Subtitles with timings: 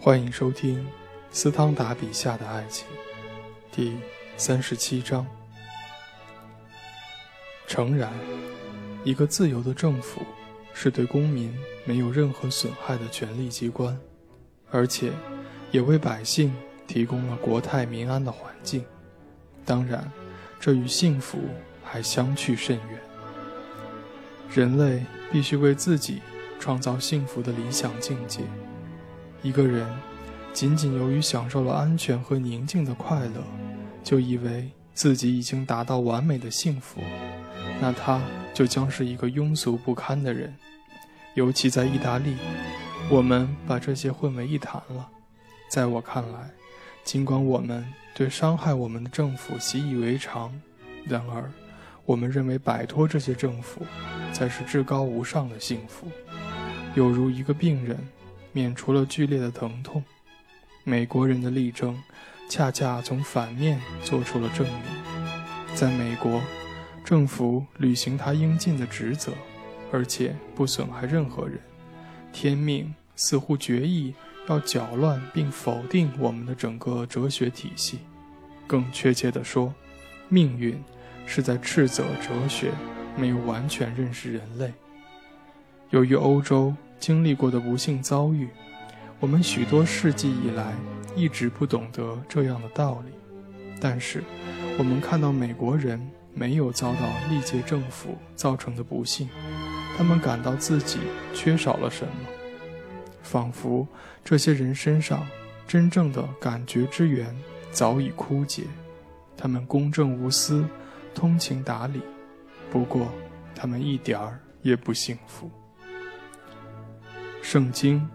[0.00, 0.86] 欢迎收听
[1.32, 2.86] 斯汤达笔下的爱情，
[3.72, 3.96] 第
[4.36, 5.26] 三十七章。
[7.66, 8.12] 诚然，
[9.02, 10.22] 一个自由的政府
[10.72, 11.52] 是对公民
[11.84, 13.98] 没有任何损害的权力机关，
[14.70, 15.10] 而且
[15.72, 16.54] 也为百姓
[16.86, 18.84] 提供了国泰民安的环境。
[19.64, 20.08] 当然，
[20.60, 21.40] 这与幸福
[21.82, 23.00] 还相去甚远。
[24.48, 26.22] 人类必须为自己
[26.60, 28.42] 创造幸福的理想境界。
[29.42, 29.86] 一个人
[30.52, 33.42] 仅仅由于享受了安全和宁静的快乐，
[34.02, 37.00] 就以为自己已经达到完美的幸福，
[37.80, 38.20] 那他
[38.52, 40.54] 就将是一个庸俗不堪的人。
[41.34, 42.36] 尤其在意大利，
[43.10, 45.08] 我们把这些混为一谈了。
[45.70, 46.50] 在我看来，
[47.04, 50.52] 尽管我们对伤害我们的政府习以为常，
[51.04, 51.50] 然而，
[52.04, 53.82] 我们认为摆脱这些政府。
[54.30, 56.06] 才是至高无上的幸福，
[56.94, 57.96] 有如一个病人
[58.52, 60.02] 免除了剧烈的疼痛。
[60.84, 61.96] 美国人的力争，
[62.48, 64.82] 恰恰从反面做出了证明。
[65.74, 66.40] 在美国，
[67.04, 69.32] 政府履行他应尽的职责，
[69.92, 71.60] 而且不损害任何人。
[72.32, 74.14] 天命似乎决意
[74.48, 78.00] 要搅乱并否定我们的整个哲学体系。
[78.66, 79.74] 更确切地说，
[80.28, 80.82] 命运
[81.26, 82.72] 是在斥责哲学。
[83.16, 84.72] 没有完全认识人类。
[85.90, 88.48] 由于欧洲经历过的不幸遭遇，
[89.20, 90.74] 我们许多世纪以来
[91.14, 93.12] 一直不懂得这样的道理。
[93.80, 94.24] 但是，
[94.78, 96.00] 我们看到美国人
[96.34, 99.28] 没有遭到历届政府造成的不幸，
[99.96, 100.98] 他们感到自己
[101.32, 102.12] 缺少了什么，
[103.22, 103.86] 仿佛
[104.24, 105.26] 这些人身上
[105.66, 107.34] 真正的感觉之源
[107.70, 108.64] 早已枯竭。
[109.36, 110.66] 他们公正无私，
[111.14, 112.00] 通情达理。
[112.70, 113.08] 不过，
[113.54, 115.48] 他们一点儿也不幸福。
[117.50, 118.06] 圣经，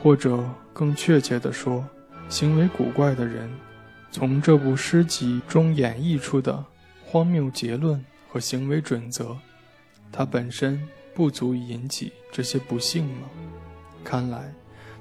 [0.00, 1.84] 或者更确切地说，
[2.28, 3.50] 行为古怪的人，
[4.12, 6.64] 从这部诗集中演绎出的
[7.04, 9.36] 荒谬结论和行为准则，
[10.12, 10.80] 它本身
[11.12, 13.28] 不足以引起这些不幸吗？
[14.04, 14.54] 看来，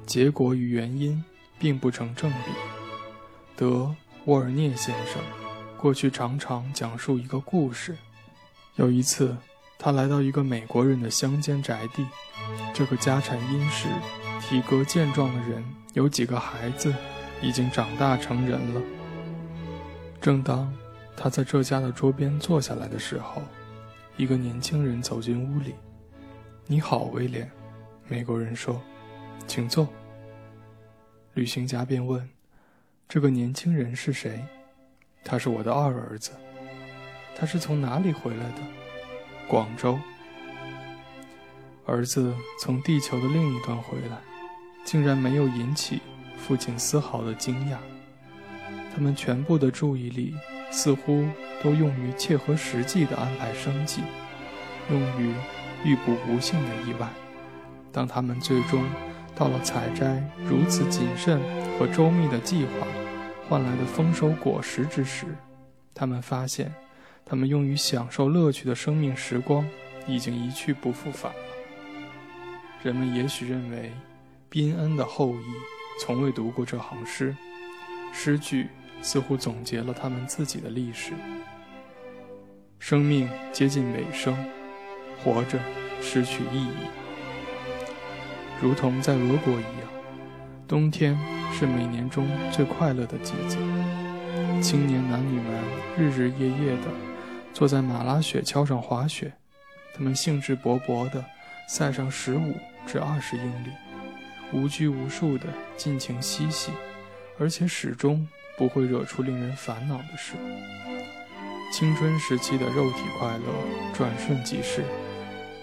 [0.07, 1.23] 结果与原因
[1.59, 2.51] 并不成正比。
[3.55, 3.95] 德
[4.25, 5.21] 沃尔涅先生
[5.77, 7.95] 过去常常讲述一个故事。
[8.77, 9.38] 有一次，
[9.77, 12.05] 他来到一个美国人的乡间宅地。
[12.73, 13.88] 这个家产殷实、
[14.41, 16.93] 体格健壮的人有几个孩子，
[17.41, 18.81] 已经长大成人了。
[20.21, 20.73] 正当
[21.15, 23.41] 他在这家的桌边坐下来的时候，
[24.15, 25.75] 一个年轻人走进屋里。
[26.65, 27.49] “你好，威廉。”
[28.07, 28.81] 美国人说
[29.47, 29.88] ，“请坐。”
[31.33, 32.27] 旅行家便问
[33.07, 34.44] ：“这个年轻人是谁
[35.23, 36.31] ？”“他是我的二儿子。”
[37.38, 38.61] 他是从哪里回来的？
[39.47, 39.97] 广州。
[41.85, 44.17] 儿子从地球的另一端回来，
[44.83, 46.01] 竟然没有引起
[46.37, 47.77] 父亲丝毫的惊讶。
[48.93, 50.35] 他们全部的注意力
[50.69, 51.25] 似乎
[51.63, 54.01] 都用于切合实际的安排生计，
[54.91, 55.33] 用于
[55.85, 57.07] 预卜不幸的意外。
[57.91, 58.83] 当他们最终
[59.33, 61.39] 到了采摘如此谨慎
[61.79, 62.87] 和周密的计划
[63.47, 65.25] 换来的丰收果实之时，
[65.93, 66.73] 他们发现。
[67.29, 69.67] 他们用于享受乐趣的生命时光
[70.07, 71.39] 已经一去不复返了。
[72.81, 73.91] 人们也许认为，
[74.49, 75.43] 宾恩的后裔
[75.99, 77.35] 从未读过这行诗，
[78.13, 78.69] 诗句
[79.01, 81.11] 似乎总结了他们自己的历史。
[82.79, 84.33] 生命接近尾声，
[85.21, 85.59] 活着
[86.01, 86.88] 失去意义，
[88.61, 89.89] 如同在俄国一样，
[90.65, 91.17] 冬天
[91.51, 93.57] 是每年中最快乐的季节，
[94.61, 95.61] 青年男女们
[95.97, 97.06] 日日夜夜的。
[97.57, 99.34] 坐在马拉雪橇上滑雪，
[99.95, 101.25] 他们兴致勃勃地
[101.68, 102.53] 赛上十五
[102.85, 103.72] 至二十英里，
[104.53, 106.72] 无拘无束地尽情嬉戏，
[107.40, 108.28] 而且始终
[108.59, 110.34] 不会惹出令人烦恼的事。
[111.73, 113.45] 青春时期的肉体快乐
[113.91, 114.84] 转瞬即逝，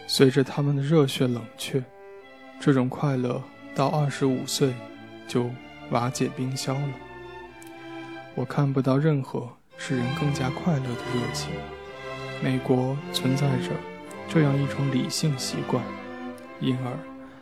[0.08, 1.80] 随着他们的热血冷却，
[2.58, 3.40] 这种快乐
[3.72, 4.74] 到二十五岁
[5.28, 5.48] 就
[5.90, 6.90] 瓦解冰消了。
[8.34, 9.48] 我看不到任何
[9.78, 11.52] 使人更加快乐的热情。
[12.42, 13.70] 美国存在着
[14.28, 15.82] 这样一种理性习惯，
[16.60, 16.98] 因而，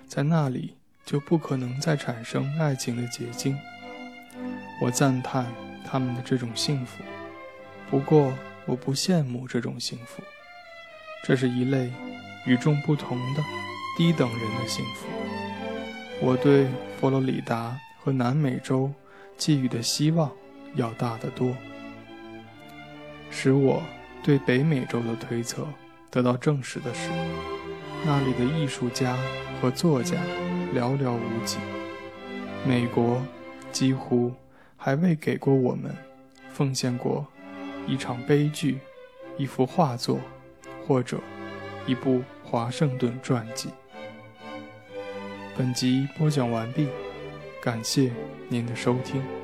[0.07, 0.75] 在那里
[1.05, 3.59] 就不可能再产生爱情的结晶。
[4.81, 5.47] 我赞叹
[5.85, 7.03] 他们的这种幸福，
[7.91, 8.33] 不过
[8.65, 10.23] 我不羡慕这种幸福。
[11.25, 11.91] 这是一类
[12.47, 13.43] 与众不同的
[13.97, 15.07] 低等人的幸福。
[16.21, 16.69] 我对
[17.01, 18.93] 佛罗里达和南美洲
[19.37, 20.31] 寄予的希望
[20.75, 21.57] 要大得多，
[23.31, 23.83] 使我。
[24.23, 25.67] 对北美洲的推测
[26.11, 27.11] 得到证实的是，
[28.05, 29.17] 那里的艺术家
[29.61, 30.17] 和作家
[30.75, 31.59] 寥寥无几。
[32.65, 33.21] 美国
[33.73, 34.33] 几乎
[34.77, 35.93] 还未给过我们
[36.53, 37.27] 奉献过
[37.87, 38.79] 一场悲剧、
[39.37, 40.21] 一幅画作，
[40.87, 41.19] 或者
[41.87, 43.71] 一部华盛顿传记。
[45.57, 46.87] 本集播讲完毕，
[47.61, 48.13] 感谢
[48.49, 49.42] 您的收听。